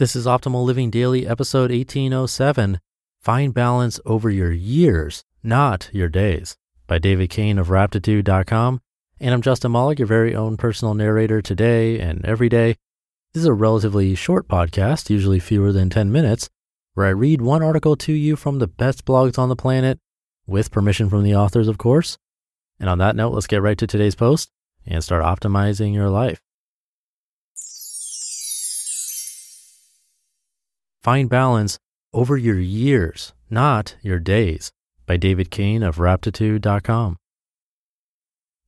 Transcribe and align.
This 0.00 0.16
is 0.16 0.24
Optimal 0.24 0.64
Living 0.64 0.88
Daily, 0.88 1.26
episode 1.26 1.70
1807 1.70 2.80
Find 3.20 3.52
Balance 3.52 4.00
Over 4.06 4.30
Your 4.30 4.50
Years, 4.50 5.24
Not 5.42 5.90
Your 5.92 6.08
Days, 6.08 6.56
by 6.86 6.98
David 6.98 7.28
Cain 7.28 7.58
of 7.58 7.66
Raptitude.com. 7.68 8.80
And 9.20 9.34
I'm 9.34 9.42
Justin 9.42 9.72
Malik, 9.72 9.98
your 9.98 10.08
very 10.08 10.34
own 10.34 10.56
personal 10.56 10.94
narrator 10.94 11.42
today 11.42 12.00
and 12.00 12.24
every 12.24 12.48
day. 12.48 12.76
This 13.34 13.42
is 13.42 13.46
a 13.46 13.52
relatively 13.52 14.14
short 14.14 14.48
podcast, 14.48 15.10
usually 15.10 15.38
fewer 15.38 15.70
than 15.70 15.90
10 15.90 16.10
minutes, 16.10 16.48
where 16.94 17.04
I 17.04 17.10
read 17.10 17.42
one 17.42 17.62
article 17.62 17.94
to 17.96 18.14
you 18.14 18.36
from 18.36 18.58
the 18.58 18.68
best 18.68 19.04
blogs 19.04 19.38
on 19.38 19.50
the 19.50 19.54
planet, 19.54 19.98
with 20.46 20.70
permission 20.70 21.10
from 21.10 21.24
the 21.24 21.36
authors, 21.36 21.68
of 21.68 21.76
course. 21.76 22.16
And 22.78 22.88
on 22.88 22.96
that 23.00 23.16
note, 23.16 23.34
let's 23.34 23.46
get 23.46 23.60
right 23.60 23.76
to 23.76 23.86
today's 23.86 24.14
post 24.14 24.50
and 24.86 25.04
start 25.04 25.22
optimizing 25.22 25.92
your 25.92 26.08
life. 26.08 26.40
Find 31.02 31.30
balance 31.30 31.78
over 32.12 32.36
your 32.36 32.58
years, 32.58 33.32
not 33.48 33.96
your 34.02 34.18
days, 34.18 34.70
by 35.06 35.16
David 35.16 35.50
Cain 35.50 35.82
of 35.82 35.96
Raptitude.com. 35.96 37.16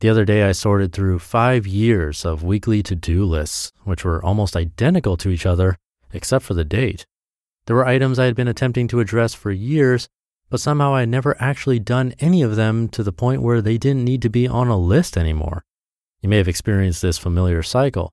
The 0.00 0.08
other 0.08 0.24
day, 0.24 0.42
I 0.42 0.52
sorted 0.52 0.94
through 0.94 1.18
five 1.18 1.66
years 1.66 2.24
of 2.24 2.42
weekly 2.42 2.82
to 2.84 2.94
do 2.96 3.26
lists, 3.26 3.70
which 3.84 4.02
were 4.02 4.24
almost 4.24 4.56
identical 4.56 5.18
to 5.18 5.28
each 5.28 5.44
other, 5.44 5.76
except 6.14 6.46
for 6.46 6.54
the 6.54 6.64
date. 6.64 7.04
There 7.66 7.76
were 7.76 7.86
items 7.86 8.18
I 8.18 8.24
had 8.24 8.34
been 8.34 8.48
attempting 8.48 8.88
to 8.88 9.00
address 9.00 9.34
for 9.34 9.50
years, 9.50 10.08
but 10.48 10.60
somehow 10.60 10.94
I 10.94 11.00
had 11.00 11.10
never 11.10 11.36
actually 11.38 11.80
done 11.80 12.14
any 12.18 12.42
of 12.42 12.56
them 12.56 12.88
to 12.88 13.02
the 13.02 13.12
point 13.12 13.42
where 13.42 13.60
they 13.60 13.76
didn't 13.76 14.04
need 14.04 14.22
to 14.22 14.30
be 14.30 14.48
on 14.48 14.68
a 14.68 14.78
list 14.78 15.18
anymore. 15.18 15.64
You 16.22 16.30
may 16.30 16.38
have 16.38 16.48
experienced 16.48 17.02
this 17.02 17.18
familiar 17.18 17.62
cycle. 17.62 18.10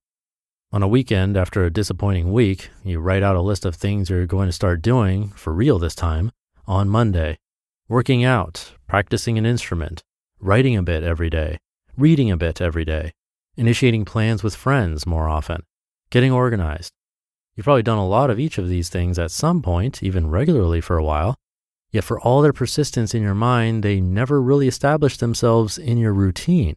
On 0.72 0.84
a 0.84 0.88
weekend 0.88 1.36
after 1.36 1.66
a 1.66 1.74
disappointing 1.74 2.32
week, 2.32 2.70
you 2.84 3.00
write 3.00 3.24
out 3.24 3.36
a 3.36 3.42
list 3.42 3.66
of 3.66 3.74
things 3.74 4.08
you're 4.08 4.28
going 4.28 4.48
to 4.48 4.54
start 4.54 4.84
doing, 4.84 5.30
for 5.30 5.52
real 5.52 5.80
this 5.80 5.96
time, 5.96 6.32
on 6.68 6.88
Monday. 6.88 7.40
Working 7.88 8.24
out, 8.24 8.74
practicing 8.88 9.40
an 9.40 9.48
instrument, 9.48 10.04
writing 10.40 10.78
a 10.78 10.84
bit 10.84 11.02
every 11.02 11.32
day, 11.32 11.58
reading 11.98 12.30
a 12.30 12.38
bit 12.38 12.62
every 12.62 12.86
day, 12.86 13.14
initiating 13.58 14.06
plans 14.06 14.44
with 14.44 14.56
friends 14.56 15.08
more 15.08 15.28
often, 15.28 15.64
getting 16.12 16.32
organized. 16.32 16.94
You've 17.56 17.64
probably 17.64 17.82
done 17.82 17.98
a 17.98 18.08
lot 18.08 18.30
of 18.30 18.40
each 18.40 18.60
of 18.60 18.70
these 18.70 18.90
things 18.90 19.18
at 19.18 19.32
some 19.32 19.64
point, 19.64 20.04
even 20.04 20.30
regularly 20.30 20.82
for 20.82 21.00
a 21.00 21.04
while. 21.04 21.36
Yet 21.90 22.04
for 22.04 22.20
all 22.20 22.44
their 22.44 22.54
persistence 22.54 23.16
in 23.16 23.24
your 23.24 23.34
mind, 23.34 23.82
they 23.82 24.00
never 24.00 24.40
really 24.40 24.68
establish 24.68 25.18
themselves 25.18 25.80
in 25.80 25.98
your 25.98 26.14
routine. 26.14 26.76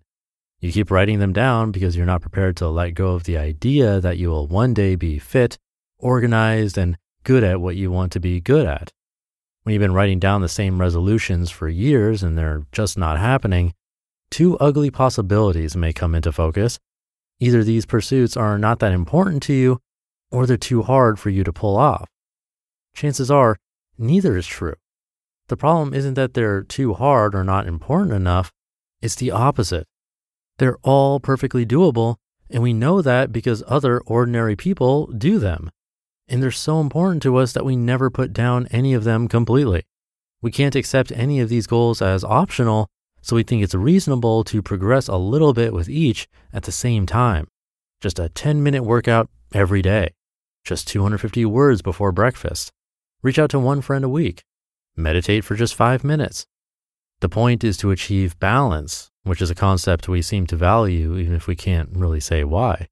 You 0.63 0.71
keep 0.71 0.93
writing 0.93 1.19
them 1.19 1.33
down 1.33 1.73
because 1.73 1.97
you're 1.97 2.07
not 2.07 2.21
prepared 2.21 2.57
to 2.59 2.69
let 2.69 2.95
go 2.95 3.15
of 3.15 3.25
the 3.25 3.37
idea 3.37 4.01
that 4.01 4.17
you 4.17 4.31
will 4.31 4.47
one 4.47 4.73
day 4.73 4.95
be 4.95 5.19
fit, 5.19 5.59
organized, 5.99 6.79
and 6.79 6.97
good 7.25 7.43
at 7.43 7.61
what 7.61 7.75
you 7.75 7.91
want 7.91 8.13
to 8.13 8.21
be 8.21 8.41
good 8.41 8.65
at. 8.65 8.93
When 9.65 9.73
you've 9.73 9.81
been 9.81 9.93
writing 9.93 10.21
down 10.21 10.41
the 10.41 10.49
same 10.49 10.81
resolutions 10.81 11.51
for 11.51 11.69
years 11.69 12.23
and 12.23 12.39
they're 12.39 12.65
just 12.71 12.97
not 12.97 13.19
happening, 13.19 13.75
two 14.31 14.57
ugly 14.59 14.89
possibilities 14.89 15.77
may 15.77 15.93
come 15.93 16.15
into 16.15 16.31
focus. 16.31 16.79
Either 17.41 17.65
these 17.65 17.85
pursuits 17.85 18.37
are 18.37 18.57
not 18.57 18.79
that 18.79 18.93
important 18.93 19.43
to 19.43 19.53
you, 19.53 19.81
or 20.31 20.47
they're 20.47 20.57
too 20.57 20.83
hard 20.83 21.19
for 21.19 21.31
you 21.31 21.43
to 21.43 21.53
pull 21.53 21.77
off. 21.77 22.09
Chances 22.95 23.33
are, 23.33 23.57
neither 23.99 24.37
is 24.37 24.47
true. 24.47 24.77
The 25.49 25.57
problem 25.57 25.93
isn't 25.93 26.15
that 26.15 26.35
they're 26.35 26.63
too 26.63 26.95
hard 26.95 27.35
or 27.35 27.43
not 27.43 27.67
important 27.67 28.13
enough, 28.13 28.53
it's 29.01 29.17
the 29.17 29.33
opposite. 29.33 29.89
They're 30.58 30.78
all 30.83 31.20
perfectly 31.20 31.67
doable, 31.67 32.17
and 32.50 32.62
we 32.62 32.72
know 32.72 33.03
that 33.03 33.33
because 33.33 33.62
other 33.67 34.00
ordinary 34.00 34.56
people 34.56 35.06
do 35.06 35.39
them. 35.39 35.70
And 36.28 36.42
they're 36.42 36.50
so 36.50 36.81
important 36.81 37.22
to 37.22 37.36
us 37.36 37.53
that 37.53 37.64
we 37.64 37.77
never 37.77 38.11
put 38.11 38.33
down 38.33 38.69
any 38.70 38.94
of 38.94 39.05
them 39.05 39.28
completely. 39.28 39.84
We 40.41 40.50
can't 40.50 40.77
accept 40.77 41.12
any 41.12 41.41
of 41.41 41.48
these 41.48 41.67
goals 41.67 42.03
as 42.03 42.25
optional, 42.25 42.89
so 43.22 43.36
we 43.36 43.42
think 43.42 43.62
it's 43.62 43.75
reasonable 43.75 44.44
to 44.44 44.62
progress 44.62 45.09
a 45.09 45.16
little 45.16 45.53
bit 45.53 45.72
with 45.72 45.88
each 45.88 46.28
at 46.53 46.65
the 46.65 46.72
same 46.72 47.06
time. 47.06 47.48
Just 48.00 48.19
a 48.19 48.28
10 48.28 48.62
minute 48.62 48.82
workout 48.82 49.31
every 49.54 49.82
day. 49.82 50.10
Just 50.65 50.88
250 50.88 51.44
words 51.44 51.82
before 51.82 52.12
breakfast. 52.12 52.72
Reach 53.22 53.38
out 53.38 53.50
to 53.50 53.59
one 53.59 53.81
friend 53.81 54.04
a 54.04 54.09
week. 54.09 54.43
Meditate 54.97 55.44
for 55.44 55.54
just 55.54 55.75
five 55.75 56.03
minutes. 56.03 56.47
The 57.22 57.28
point 57.28 57.62
is 57.62 57.77
to 57.77 57.93
achieve 57.93 58.41
balance, 58.41 59.12
which 59.22 59.41
is 59.41 59.49
a 59.49 59.55
concept 59.55 60.09
we 60.09 60.22
seem 60.22 60.44
to 60.49 60.56
value 60.56 61.16
even 61.16 61.34
if 61.37 61.47
we 61.47 61.55
can't 61.55 61.91
really 61.93 62.19
say 62.19 62.43
why. 62.43 62.88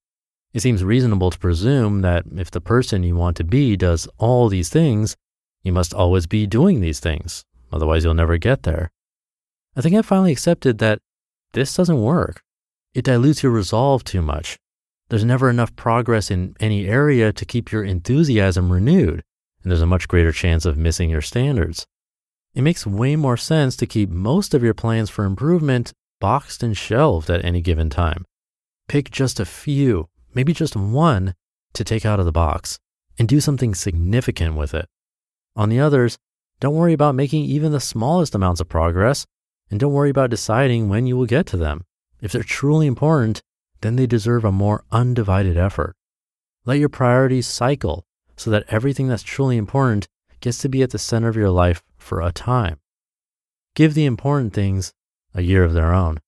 It 0.55 0.61
seems 0.61 0.85
reasonable 0.85 1.33
to 1.33 1.39
presume 1.39 2.03
that 2.03 2.27
if 2.37 2.49
the 2.49 2.61
person 2.61 3.03
you 3.03 3.17
want 3.17 3.37
to 3.39 3.45
be 3.45 3.77
does 3.77 4.07
all 4.19 4.49
these 4.49 4.69
things, 4.69 5.17
you 5.65 5.73
must 5.73 5.93
always 5.93 6.29
be 6.29 6.47
doing 6.47 6.81
these 6.81 7.01
things. 7.01 7.45
Otherwise, 7.73 8.05
you'll 8.05 8.15
never 8.15 8.39
get 8.39 8.63
there. 8.63 8.93
I 9.75 9.81
think 9.81 9.97
I 9.97 10.03
finally 10.03 10.31
accepted 10.31 10.79
that 10.79 11.01
this 11.53 11.75
doesn't 11.75 12.01
work. 12.01 12.41
It 12.95 13.07
dilutes 13.07 13.43
your 13.43 13.51
resolve 13.51 14.05
too 14.05 14.23
much. 14.23 14.61
There's 15.09 15.25
never 15.25 15.51
enough 15.51 15.75
progress 15.75 16.31
in 16.31 16.55
any 16.61 16.87
area 16.87 17.33
to 17.33 17.45
keep 17.45 17.73
your 17.73 17.83
enthusiasm 17.83 18.71
renewed, 18.71 19.25
and 19.65 19.73
there's 19.73 19.83
a 19.83 19.87
much 19.87 20.07
greater 20.07 20.31
chance 20.31 20.65
of 20.65 20.77
missing 20.77 21.11
your 21.11 21.21
standards. 21.21 21.89
It 22.55 22.63
makes 22.63 22.87
way 22.87 23.15
more 23.17 23.37
sense 23.37 23.77
to 23.77 23.87
keep 23.87 24.11
most 24.11 24.55
of 24.55 24.63
your 24.63 24.75
plans 24.75 25.09
for 25.09 25.25
improvement 25.25 25.93
boxed 26.21 26.63
and 26.63 26.77
shelved 26.77 27.31
at 27.31 27.45
any 27.45 27.61
given 27.61 27.91
time. 27.91 28.25
Pick 28.89 29.11
just 29.11 29.39
a 29.39 29.45
few, 29.45 30.09
maybe 30.35 30.53
just 30.53 30.75
one, 30.75 31.35
to 31.75 31.85
take 31.85 32.05
out 32.05 32.19
of 32.19 32.27
the 32.27 32.33
box 32.33 32.79
and 33.19 33.29
do 33.29 33.41
something 33.41 33.75
significant 33.75 34.57
with 34.57 34.75
it. 34.75 34.87
On 35.55 35.69
the 35.69 35.81
others, 35.81 36.19
don't 36.59 36.75
worry 36.75 36.93
about 36.93 37.15
making 37.15 37.45
even 37.45 37.73
the 37.73 37.81
smallest 37.81 38.35
amounts 38.35 38.61
of 38.61 38.69
progress 38.69 39.27
and 39.71 39.79
don't 39.79 39.93
worry 39.93 40.11
about 40.11 40.31
deciding 40.31 40.89
when 40.89 41.07
you 41.07 41.17
will 41.17 41.27
get 41.27 41.47
to 41.47 41.57
them. 41.57 41.85
If 42.21 42.33
they're 42.33 42.43
truly 42.43 42.87
important, 42.87 43.41
then 43.81 43.97
they 43.97 44.07
deserve 44.07 44.45
a 44.45 44.53
more 44.53 44.85
undivided 44.91 45.57
effort. 45.57 45.95
Let 46.67 46.79
your 46.79 46.89
priorities 46.89 47.47
cycle 47.47 48.05
so 48.37 48.51
that 48.51 48.65
everything 48.69 49.09
that's 49.09 49.23
truly 49.23 49.57
important 49.57 50.09
gets 50.41 50.59
to 50.59 50.69
be 50.69 50.83
at 50.83 50.91
the 50.91 50.99
center 50.99 51.29
of 51.29 51.37
your 51.37 51.51
life 51.51 51.83
for 52.03 52.21
a 52.21 52.33
time. 52.33 52.79
Give 53.75 53.95
the 53.95 54.07
important 54.07 54.53
things 54.53 54.93
a 55.35 55.43
year 55.43 55.65
of 55.65 55.73
their 55.73 55.93
own. 55.93 56.21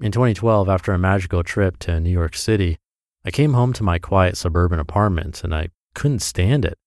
In 0.00 0.12
2012, 0.12 0.68
after 0.68 0.92
a 0.92 0.98
magical 0.98 1.42
trip 1.42 1.78
to 1.80 2.00
New 2.00 2.10
York 2.10 2.36
City, 2.36 2.78
I 3.24 3.30
came 3.30 3.54
home 3.54 3.72
to 3.74 3.82
my 3.82 3.98
quiet 3.98 4.36
suburban 4.36 4.78
apartment 4.78 5.42
and 5.42 5.54
I 5.54 5.68
couldn't 5.94 6.20
stand 6.20 6.64
it. 6.64 6.78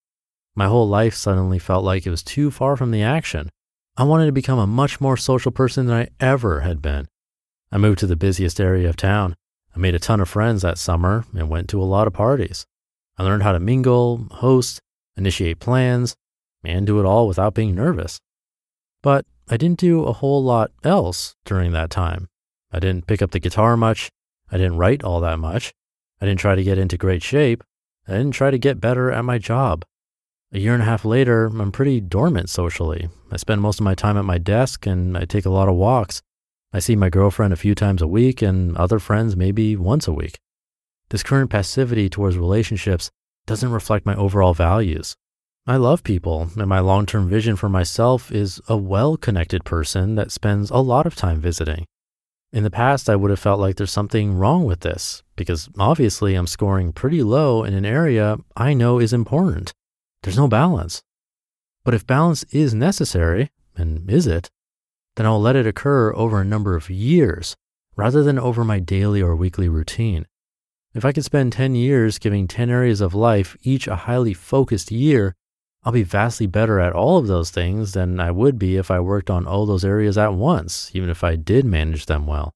My 0.54 0.66
whole 0.66 0.88
life 0.88 1.14
suddenly 1.14 1.58
felt 1.58 1.84
like 1.84 2.06
it 2.06 2.10
was 2.10 2.22
too 2.22 2.50
far 2.50 2.76
from 2.76 2.90
the 2.90 3.02
action. 3.02 3.50
I 3.96 4.04
wanted 4.04 4.26
to 4.26 4.32
become 4.32 4.58
a 4.58 4.66
much 4.66 5.00
more 5.00 5.16
social 5.16 5.50
person 5.50 5.86
than 5.86 5.96
I 5.96 6.08
ever 6.18 6.60
had 6.60 6.80
been. 6.80 7.08
I 7.72 7.78
moved 7.78 7.98
to 8.00 8.06
the 8.06 8.16
busiest 8.16 8.60
area 8.60 8.88
of 8.88 8.96
town. 8.96 9.36
I 9.74 9.78
made 9.78 9.94
a 9.94 10.00
ton 10.00 10.20
of 10.20 10.28
friends 10.28 10.62
that 10.62 10.78
summer 10.78 11.24
and 11.34 11.48
went 11.48 11.68
to 11.70 11.82
a 11.82 11.84
lot 11.84 12.06
of 12.06 12.12
parties. 12.12 12.66
I 13.18 13.22
learned 13.22 13.42
how 13.42 13.52
to 13.52 13.60
mingle, 13.60 14.26
host, 14.30 14.80
initiate 15.16 15.60
plans, 15.60 16.16
and 16.64 16.86
do 16.86 17.00
it 17.00 17.06
all 17.06 17.26
without 17.26 17.54
being 17.54 17.74
nervous. 17.74 18.20
But 19.02 19.24
I 19.48 19.56
didn't 19.56 19.80
do 19.80 20.04
a 20.04 20.12
whole 20.12 20.42
lot 20.42 20.70
else 20.84 21.34
during 21.44 21.72
that 21.72 21.90
time. 21.90 22.28
I 22.72 22.78
didn't 22.78 23.06
pick 23.06 23.22
up 23.22 23.30
the 23.32 23.40
guitar 23.40 23.76
much. 23.76 24.10
I 24.50 24.56
didn't 24.56 24.76
write 24.76 25.02
all 25.02 25.20
that 25.20 25.38
much. 25.38 25.72
I 26.20 26.26
didn't 26.26 26.40
try 26.40 26.54
to 26.54 26.62
get 26.62 26.78
into 26.78 26.96
great 26.96 27.22
shape. 27.22 27.64
I 28.06 28.12
didn't 28.12 28.32
try 28.32 28.50
to 28.50 28.58
get 28.58 28.80
better 28.80 29.10
at 29.10 29.24
my 29.24 29.38
job. 29.38 29.84
A 30.52 30.58
year 30.58 30.74
and 30.74 30.82
a 30.82 30.86
half 30.86 31.04
later, 31.04 31.46
I'm 31.46 31.72
pretty 31.72 32.00
dormant 32.00 32.50
socially. 32.50 33.08
I 33.30 33.36
spend 33.36 33.60
most 33.60 33.80
of 33.80 33.84
my 33.84 33.94
time 33.94 34.16
at 34.16 34.24
my 34.24 34.38
desk 34.38 34.86
and 34.86 35.16
I 35.16 35.24
take 35.24 35.46
a 35.46 35.50
lot 35.50 35.68
of 35.68 35.76
walks. 35.76 36.22
I 36.72 36.78
see 36.78 36.96
my 36.96 37.08
girlfriend 37.08 37.52
a 37.52 37.56
few 37.56 37.74
times 37.74 38.02
a 38.02 38.08
week 38.08 38.42
and 38.42 38.76
other 38.76 38.98
friends 38.98 39.36
maybe 39.36 39.76
once 39.76 40.06
a 40.06 40.12
week. 40.12 40.38
This 41.10 41.22
current 41.22 41.50
passivity 41.50 42.08
towards 42.08 42.36
relationships 42.36 43.10
doesn't 43.46 43.72
reflect 43.72 44.06
my 44.06 44.14
overall 44.14 44.54
values. 44.54 45.16
I 45.70 45.76
love 45.76 46.02
people, 46.02 46.50
and 46.56 46.66
my 46.66 46.80
long 46.80 47.06
term 47.06 47.28
vision 47.28 47.54
for 47.54 47.68
myself 47.68 48.32
is 48.32 48.60
a 48.66 48.76
well 48.76 49.16
connected 49.16 49.64
person 49.64 50.16
that 50.16 50.32
spends 50.32 50.68
a 50.68 50.78
lot 50.78 51.06
of 51.06 51.14
time 51.14 51.40
visiting. 51.40 51.86
In 52.52 52.64
the 52.64 52.72
past, 52.72 53.08
I 53.08 53.14
would 53.14 53.30
have 53.30 53.38
felt 53.38 53.60
like 53.60 53.76
there's 53.76 53.92
something 53.92 54.34
wrong 54.34 54.64
with 54.64 54.80
this 54.80 55.22
because 55.36 55.68
obviously 55.78 56.34
I'm 56.34 56.48
scoring 56.48 56.92
pretty 56.92 57.22
low 57.22 57.62
in 57.62 57.72
an 57.72 57.84
area 57.84 58.38
I 58.56 58.74
know 58.74 58.98
is 58.98 59.12
important. 59.12 59.72
There's 60.24 60.36
no 60.36 60.48
balance. 60.48 61.04
But 61.84 61.94
if 61.94 62.04
balance 62.04 62.42
is 62.50 62.74
necessary, 62.74 63.52
and 63.76 64.10
is 64.10 64.26
it, 64.26 64.50
then 65.14 65.24
I'll 65.24 65.40
let 65.40 65.54
it 65.54 65.68
occur 65.68 66.12
over 66.16 66.40
a 66.40 66.44
number 66.44 66.74
of 66.74 66.90
years 66.90 67.54
rather 67.94 68.24
than 68.24 68.40
over 68.40 68.64
my 68.64 68.80
daily 68.80 69.22
or 69.22 69.36
weekly 69.36 69.68
routine. 69.68 70.26
If 70.94 71.04
I 71.04 71.12
could 71.12 71.24
spend 71.24 71.52
10 71.52 71.76
years 71.76 72.18
giving 72.18 72.48
10 72.48 72.70
areas 72.70 73.00
of 73.00 73.14
life 73.14 73.56
each 73.62 73.86
a 73.86 73.94
highly 73.94 74.34
focused 74.34 74.90
year, 74.90 75.36
I'll 75.82 75.92
be 75.92 76.02
vastly 76.02 76.46
better 76.46 76.78
at 76.78 76.92
all 76.92 77.18
of 77.18 77.26
those 77.26 77.50
things 77.50 77.92
than 77.92 78.20
I 78.20 78.30
would 78.30 78.58
be 78.58 78.76
if 78.76 78.90
I 78.90 79.00
worked 79.00 79.30
on 79.30 79.46
all 79.46 79.64
those 79.64 79.84
areas 79.84 80.18
at 80.18 80.34
once, 80.34 80.90
even 80.94 81.08
if 81.08 81.24
I 81.24 81.36
did 81.36 81.64
manage 81.64 82.06
them 82.06 82.26
well. 82.26 82.52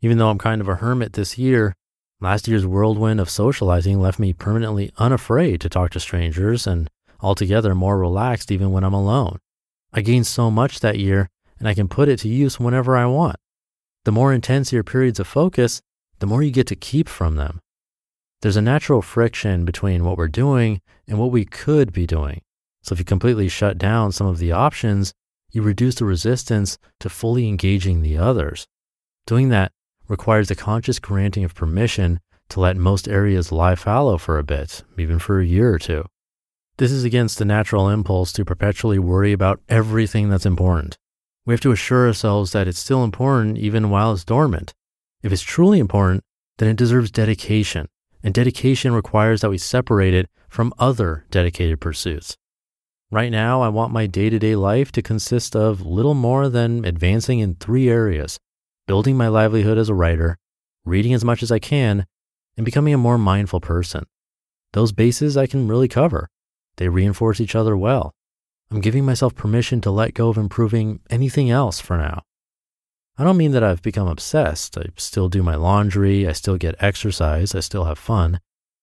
Even 0.00 0.18
though 0.18 0.30
I'm 0.30 0.38
kind 0.38 0.60
of 0.60 0.68
a 0.68 0.76
hermit 0.76 1.14
this 1.14 1.36
year, 1.36 1.74
Last 2.24 2.48
year's 2.48 2.64
whirlwind 2.64 3.20
of 3.20 3.28
socializing 3.28 4.00
left 4.00 4.18
me 4.18 4.32
permanently 4.32 4.90
unafraid 4.96 5.60
to 5.60 5.68
talk 5.68 5.90
to 5.90 6.00
strangers 6.00 6.66
and 6.66 6.88
altogether 7.20 7.74
more 7.74 7.98
relaxed 7.98 8.50
even 8.50 8.72
when 8.72 8.82
I'm 8.82 8.94
alone. 8.94 9.40
I 9.92 10.00
gained 10.00 10.26
so 10.26 10.50
much 10.50 10.80
that 10.80 10.98
year 10.98 11.28
and 11.58 11.68
I 11.68 11.74
can 11.74 11.86
put 11.86 12.08
it 12.08 12.20
to 12.20 12.28
use 12.28 12.58
whenever 12.58 12.96
I 12.96 13.04
want. 13.04 13.36
The 14.04 14.12
more 14.12 14.32
intense 14.32 14.72
your 14.72 14.84
periods 14.84 15.20
of 15.20 15.26
focus, 15.26 15.82
the 16.20 16.26
more 16.26 16.42
you 16.42 16.50
get 16.50 16.66
to 16.68 16.76
keep 16.76 17.10
from 17.10 17.36
them. 17.36 17.60
There's 18.40 18.56
a 18.56 18.62
natural 18.62 19.02
friction 19.02 19.66
between 19.66 20.02
what 20.02 20.16
we're 20.16 20.28
doing 20.28 20.80
and 21.06 21.18
what 21.18 21.30
we 21.30 21.44
could 21.44 21.92
be 21.92 22.06
doing. 22.06 22.40
So 22.84 22.92
if 22.92 22.98
you 22.98 23.04
completely 23.04 23.48
shut 23.48 23.78
down 23.78 24.12
some 24.12 24.26
of 24.26 24.38
the 24.38 24.52
options, 24.52 25.14
you 25.50 25.62
reduce 25.62 25.94
the 25.94 26.04
resistance 26.04 26.76
to 27.00 27.08
fully 27.08 27.48
engaging 27.48 28.02
the 28.02 28.18
others. 28.18 28.66
Doing 29.26 29.48
that 29.48 29.72
requires 30.06 30.50
a 30.50 30.54
conscious 30.54 30.98
granting 30.98 31.44
of 31.44 31.54
permission 31.54 32.20
to 32.50 32.60
let 32.60 32.76
most 32.76 33.08
areas 33.08 33.50
lie 33.50 33.74
fallow 33.74 34.18
for 34.18 34.38
a 34.38 34.44
bit, 34.44 34.82
even 34.98 35.18
for 35.18 35.40
a 35.40 35.46
year 35.46 35.72
or 35.72 35.78
two. 35.78 36.04
This 36.76 36.92
is 36.92 37.04
against 37.04 37.38
the 37.38 37.46
natural 37.46 37.88
impulse 37.88 38.32
to 38.34 38.44
perpetually 38.44 38.98
worry 38.98 39.32
about 39.32 39.62
everything 39.68 40.28
that's 40.28 40.44
important. 40.44 40.98
We 41.46 41.54
have 41.54 41.60
to 41.62 41.72
assure 41.72 42.06
ourselves 42.06 42.52
that 42.52 42.68
it's 42.68 42.78
still 42.78 43.02
important 43.02 43.56
even 43.56 43.88
while 43.88 44.12
it's 44.12 44.24
dormant. 44.24 44.74
If 45.22 45.32
it's 45.32 45.42
truly 45.42 45.78
important, 45.78 46.22
then 46.58 46.68
it 46.68 46.76
deserves 46.76 47.10
dedication, 47.10 47.88
and 48.22 48.34
dedication 48.34 48.92
requires 48.92 49.40
that 49.40 49.50
we 49.50 49.58
separate 49.58 50.12
it 50.12 50.28
from 50.48 50.74
other 50.78 51.24
dedicated 51.30 51.80
pursuits. 51.80 52.36
Right 53.10 53.30
now, 53.30 53.62
I 53.62 53.68
want 53.68 53.92
my 53.92 54.06
day 54.06 54.30
to 54.30 54.38
day 54.38 54.56
life 54.56 54.90
to 54.92 55.02
consist 55.02 55.54
of 55.54 55.84
little 55.84 56.14
more 56.14 56.48
than 56.48 56.84
advancing 56.84 57.38
in 57.38 57.54
three 57.54 57.88
areas 57.88 58.38
building 58.86 59.16
my 59.16 59.28
livelihood 59.28 59.78
as 59.78 59.88
a 59.88 59.94
writer, 59.94 60.36
reading 60.84 61.14
as 61.14 61.24
much 61.24 61.42
as 61.42 61.50
I 61.50 61.58
can, 61.58 62.06
and 62.56 62.64
becoming 62.64 62.92
a 62.92 62.98
more 62.98 63.16
mindful 63.16 63.60
person. 63.60 64.04
Those 64.72 64.92
bases 64.92 65.36
I 65.36 65.46
can 65.46 65.68
really 65.68 65.88
cover. 65.88 66.28
They 66.76 66.88
reinforce 66.88 67.40
each 67.40 67.54
other 67.54 67.76
well. 67.76 68.14
I'm 68.70 68.80
giving 68.80 69.04
myself 69.04 69.34
permission 69.34 69.80
to 69.82 69.90
let 69.90 70.14
go 70.14 70.28
of 70.28 70.36
improving 70.36 71.00
anything 71.08 71.50
else 71.50 71.80
for 71.80 71.96
now. 71.96 72.22
I 73.16 73.22
don't 73.22 73.36
mean 73.36 73.52
that 73.52 73.62
I've 73.62 73.82
become 73.82 74.08
obsessed. 74.08 74.76
I 74.76 74.86
still 74.96 75.28
do 75.28 75.42
my 75.42 75.54
laundry, 75.54 76.26
I 76.26 76.32
still 76.32 76.56
get 76.56 76.74
exercise, 76.80 77.54
I 77.54 77.60
still 77.60 77.84
have 77.84 77.98
fun. 77.98 78.40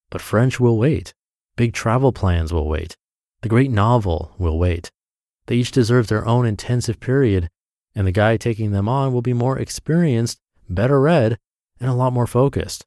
But 0.09 0.21
French 0.21 0.59
will 0.59 0.77
wait. 0.77 1.13
Big 1.57 1.73
travel 1.73 2.13
plans 2.13 2.53
will 2.53 2.67
wait. 2.67 2.95
The 3.41 3.49
great 3.49 3.71
novel 3.71 4.33
will 4.37 4.59
wait. 4.59 4.91
They 5.47 5.55
each 5.55 5.71
deserve 5.71 6.07
their 6.07 6.27
own 6.27 6.45
intensive 6.45 6.99
period, 6.99 7.49
and 7.95 8.07
the 8.07 8.11
guy 8.11 8.37
taking 8.37 8.71
them 8.71 8.87
on 8.87 9.13
will 9.13 9.21
be 9.21 9.33
more 9.33 9.57
experienced, 9.57 10.39
better 10.69 11.01
read, 11.01 11.37
and 11.79 11.89
a 11.89 11.93
lot 11.95 12.13
more 12.13 12.27
focused. 12.27 12.85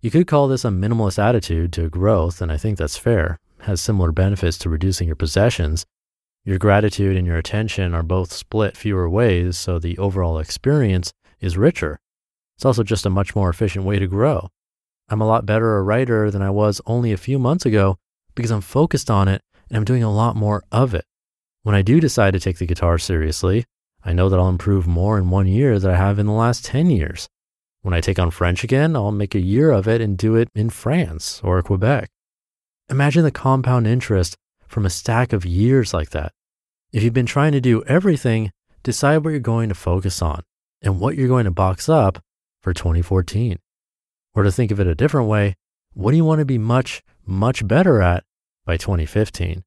You 0.00 0.10
could 0.10 0.26
call 0.26 0.48
this 0.48 0.64
a 0.64 0.68
minimalist 0.68 1.18
attitude 1.18 1.72
to 1.74 1.88
growth, 1.88 2.40
and 2.40 2.50
I 2.50 2.56
think 2.56 2.78
that's 2.78 2.96
fair. 2.96 3.38
It 3.60 3.66
has 3.66 3.80
similar 3.80 4.10
benefits 4.10 4.58
to 4.58 4.70
reducing 4.70 5.06
your 5.06 5.16
possessions, 5.16 5.86
your 6.44 6.58
gratitude 6.58 7.16
and 7.16 7.24
your 7.24 7.36
attention 7.36 7.94
are 7.94 8.02
both 8.02 8.32
split 8.32 8.76
fewer 8.76 9.08
ways, 9.08 9.56
so 9.56 9.78
the 9.78 9.96
overall 9.98 10.40
experience 10.40 11.12
is 11.40 11.56
richer. 11.56 12.00
It's 12.56 12.64
also 12.64 12.82
just 12.82 13.06
a 13.06 13.10
much 13.10 13.36
more 13.36 13.48
efficient 13.48 13.84
way 13.84 14.00
to 14.00 14.08
grow. 14.08 14.48
I'm 15.08 15.20
a 15.20 15.26
lot 15.26 15.46
better 15.46 15.76
a 15.76 15.82
writer 15.84 16.32
than 16.32 16.42
I 16.42 16.50
was 16.50 16.80
only 16.84 17.12
a 17.12 17.16
few 17.16 17.38
months 17.38 17.64
ago 17.64 17.96
because 18.34 18.50
I'm 18.50 18.60
focused 18.60 19.08
on 19.08 19.28
it 19.28 19.42
and 19.72 19.78
I'm 19.78 19.84
doing 19.86 20.02
a 20.02 20.12
lot 20.12 20.36
more 20.36 20.62
of 20.70 20.94
it. 20.94 21.06
When 21.62 21.74
I 21.74 21.80
do 21.80 21.98
decide 21.98 22.32
to 22.32 22.40
take 22.40 22.58
the 22.58 22.66
guitar 22.66 22.98
seriously, 22.98 23.64
I 24.04 24.12
know 24.12 24.28
that 24.28 24.38
I'll 24.38 24.50
improve 24.50 24.86
more 24.86 25.16
in 25.16 25.30
one 25.30 25.46
year 25.46 25.78
than 25.78 25.92
I 25.92 25.96
have 25.96 26.18
in 26.18 26.26
the 26.26 26.32
last 26.32 26.62
10 26.66 26.90
years. 26.90 27.26
When 27.80 27.94
I 27.94 28.02
take 28.02 28.18
on 28.18 28.30
French 28.30 28.62
again, 28.62 28.94
I'll 28.94 29.12
make 29.12 29.34
a 29.34 29.40
year 29.40 29.70
of 29.70 29.88
it 29.88 30.02
and 30.02 30.18
do 30.18 30.36
it 30.36 30.50
in 30.54 30.68
France 30.68 31.40
or 31.42 31.62
Quebec. 31.62 32.10
Imagine 32.90 33.24
the 33.24 33.30
compound 33.30 33.86
interest 33.86 34.36
from 34.68 34.84
a 34.84 34.90
stack 34.90 35.32
of 35.32 35.46
years 35.46 35.94
like 35.94 36.10
that. 36.10 36.32
If 36.92 37.02
you've 37.02 37.14
been 37.14 37.24
trying 37.24 37.52
to 37.52 37.60
do 37.60 37.82
everything, 37.84 38.52
decide 38.82 39.18
what 39.18 39.30
you're 39.30 39.40
going 39.40 39.70
to 39.70 39.74
focus 39.74 40.20
on 40.20 40.42
and 40.82 41.00
what 41.00 41.16
you're 41.16 41.28
going 41.28 41.44
to 41.44 41.50
box 41.50 41.88
up 41.88 42.22
for 42.60 42.74
2014. 42.74 43.58
Or 44.34 44.42
to 44.42 44.52
think 44.52 44.70
of 44.70 44.80
it 44.80 44.86
a 44.86 44.94
different 44.94 45.28
way, 45.28 45.54
what 45.94 46.10
do 46.10 46.18
you 46.18 46.24
want 46.26 46.40
to 46.40 46.44
be 46.44 46.58
much, 46.58 47.02
much 47.24 47.66
better 47.66 48.02
at 48.02 48.24
by 48.64 48.76
2015? 48.76 49.62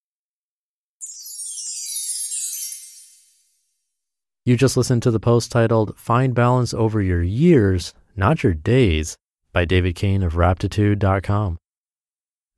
You 4.46 4.56
just 4.56 4.78
listened 4.78 5.02
to 5.04 5.12
the 5.12 5.20
post 5.20 5.52
titled 5.52 5.98
Find 5.98 6.36
Balance 6.36 6.74
Over 6.74 7.02
Your 7.02 7.24
Years, 7.24 7.96
Not 8.16 8.44
Your 8.44 8.54
Days 8.54 9.18
by 9.52 9.66
David 9.66 9.96
Cain 9.96 10.22
of 10.22 10.34
Raptitude.com. 10.34 11.58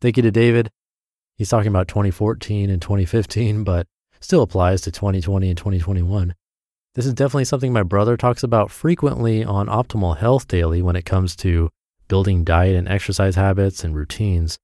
Thank 0.01 0.17
you 0.17 0.23
to 0.23 0.31
David. 0.31 0.69
He's 1.37 1.49
talking 1.49 1.69
about 1.69 1.87
2014 1.87 2.69
and 2.69 2.81
2015, 2.81 3.63
but 3.63 3.87
still 4.19 4.41
applies 4.41 4.81
to 4.81 4.91
2020 4.91 5.49
and 5.49 5.57
2021. 5.57 6.35
This 6.95 7.05
is 7.05 7.13
definitely 7.13 7.45
something 7.45 7.71
my 7.71 7.83
brother 7.83 8.17
talks 8.17 8.43
about 8.43 8.71
frequently 8.71 9.43
on 9.43 9.67
Optimal 9.67 10.17
Health 10.17 10.47
Daily 10.47 10.81
when 10.81 10.95
it 10.95 11.05
comes 11.05 11.35
to 11.37 11.69
building 12.07 12.43
diet 12.43 12.75
and 12.75 12.87
exercise 12.87 13.35
habits 13.35 13.83
and 13.83 13.95
routines. 13.95 14.57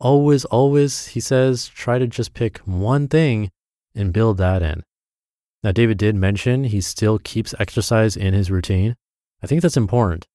Always, 0.00 0.44
always, 0.46 1.08
he 1.08 1.20
says, 1.20 1.68
try 1.68 1.98
to 1.98 2.06
just 2.06 2.34
pick 2.34 2.58
one 2.58 3.08
thing 3.08 3.50
and 3.94 4.12
build 4.12 4.38
that 4.38 4.62
in. 4.62 4.82
Now, 5.62 5.72
David 5.72 5.98
did 5.98 6.14
mention 6.14 6.64
he 6.64 6.80
still 6.80 7.18
keeps 7.18 7.54
exercise 7.58 8.16
in 8.16 8.34
his 8.34 8.50
routine. 8.50 8.96
I 9.42 9.46
think 9.46 9.62
that's 9.62 9.76
important. 9.76 10.26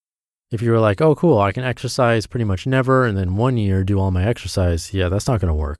If 0.51 0.61
you 0.63 0.71
were 0.71 0.79
like, 0.79 1.01
oh, 1.01 1.13
cool, 1.13 1.39
I 1.39 1.51
can 1.51 1.63
exercise 1.63 2.25
pretty 2.25 2.45
much 2.45 2.65
never, 2.65 3.05
and 3.05 3.15
then 3.15 3.35
one 3.35 3.57
year 3.57 3.83
do 3.83 3.99
all 3.99 4.09
my 4.09 4.25
exercise, 4.25 4.93
yeah, 4.93 5.09
that's 5.09 5.27
not 5.27 5.39
going 5.39 5.49
to 5.49 5.53
work. 5.53 5.77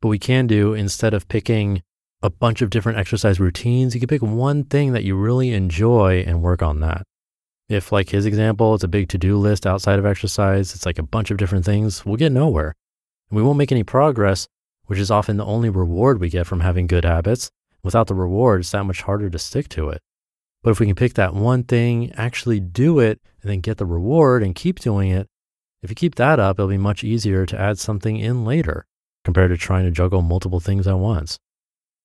But 0.00 0.08
we 0.08 0.18
can 0.18 0.48
do, 0.48 0.74
instead 0.74 1.14
of 1.14 1.28
picking 1.28 1.82
a 2.22 2.30
bunch 2.30 2.62
of 2.62 2.70
different 2.70 2.98
exercise 2.98 3.38
routines, 3.38 3.94
you 3.94 4.00
can 4.00 4.08
pick 4.08 4.22
one 4.22 4.64
thing 4.64 4.92
that 4.92 5.04
you 5.04 5.14
really 5.16 5.52
enjoy 5.52 6.24
and 6.26 6.42
work 6.42 6.62
on 6.62 6.80
that. 6.80 7.02
If, 7.68 7.92
like 7.92 8.08
his 8.08 8.26
example, 8.26 8.74
it's 8.74 8.82
a 8.82 8.88
big 8.88 9.08
to 9.10 9.18
do 9.18 9.36
list 9.36 9.66
outside 9.66 10.00
of 10.00 10.06
exercise, 10.06 10.74
it's 10.74 10.86
like 10.86 10.98
a 10.98 11.04
bunch 11.04 11.30
of 11.30 11.36
different 11.36 11.64
things, 11.64 12.04
we'll 12.04 12.16
get 12.16 12.32
nowhere. 12.32 12.74
And 13.32 13.38
we 13.38 13.42
won't 13.42 13.56
make 13.56 13.72
any 13.72 13.82
progress, 13.82 14.46
which 14.84 14.98
is 14.98 15.10
often 15.10 15.38
the 15.38 15.46
only 15.46 15.70
reward 15.70 16.20
we 16.20 16.28
get 16.28 16.46
from 16.46 16.60
having 16.60 16.86
good 16.86 17.06
habits. 17.06 17.50
Without 17.82 18.06
the 18.06 18.14
reward, 18.14 18.60
it's 18.60 18.72
that 18.72 18.84
much 18.84 19.00
harder 19.00 19.30
to 19.30 19.38
stick 19.38 19.70
to 19.70 19.88
it. 19.88 20.02
But 20.62 20.72
if 20.72 20.80
we 20.80 20.86
can 20.86 20.94
pick 20.94 21.14
that 21.14 21.32
one 21.32 21.64
thing, 21.64 22.12
actually 22.12 22.60
do 22.60 22.98
it, 22.98 23.22
and 23.40 23.50
then 23.50 23.60
get 23.60 23.78
the 23.78 23.86
reward 23.86 24.42
and 24.42 24.54
keep 24.54 24.80
doing 24.80 25.10
it, 25.10 25.28
if 25.82 25.88
you 25.88 25.96
keep 25.96 26.16
that 26.16 26.38
up, 26.38 26.58
it'll 26.58 26.68
be 26.68 26.76
much 26.76 27.04
easier 27.04 27.46
to 27.46 27.58
add 27.58 27.78
something 27.78 28.18
in 28.18 28.44
later 28.44 28.84
compared 29.24 29.50
to 29.50 29.56
trying 29.56 29.86
to 29.86 29.90
juggle 29.90 30.20
multiple 30.20 30.60
things 30.60 30.86
at 30.86 30.98
once. 30.98 31.38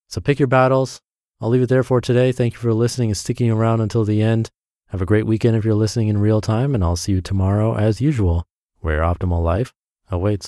So 0.07 0.21
pick 0.21 0.39
your 0.39 0.47
battles. 0.47 1.01
I'll 1.41 1.49
leave 1.49 1.61
it 1.61 1.67
there 1.67 1.83
for 1.83 1.99
today. 1.99 2.31
Thank 2.31 2.53
you 2.53 2.59
for 2.59 2.73
listening 2.73 3.09
and 3.09 3.17
sticking 3.17 3.51
around 3.51 3.81
until 3.81 4.05
the 4.05 4.21
end. 4.21 4.49
Have 4.91 5.01
a 5.01 5.05
great 5.05 5.27
weekend 5.27 5.57
if 5.57 5.65
you're 5.65 5.73
listening 5.73 6.07
in 6.07 6.19
real 6.19 6.39
time, 6.39 6.73
and 6.73 6.85
I'll 6.85 6.95
see 6.95 7.11
you 7.11 7.21
tomorrow 7.21 7.75
as 7.75 7.99
usual, 7.99 8.45
where 8.79 8.95
your 8.95 9.03
optimal 9.03 9.43
life 9.43 9.73
awaits. 10.09 10.45